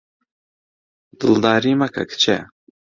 [1.19, 2.37] دڵداری مەکە کچێ